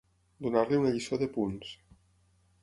Donar-li 0.45 0.79
una 0.83 0.93
lliçó 0.95 1.19
de 1.25 1.29
punts. 1.37 1.77